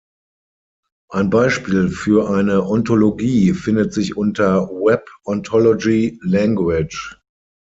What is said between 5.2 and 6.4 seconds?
Ontology